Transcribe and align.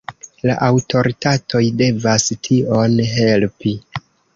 La 0.49 0.55
aŭtoritatoj 0.67 1.63
devas 1.85 2.29
tion 2.51 3.01
helpi. 3.15 3.81